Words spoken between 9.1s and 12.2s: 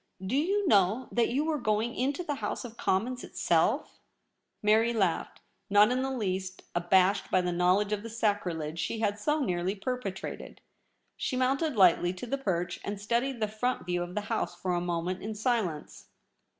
so nearly perpetrated. She mounted lightly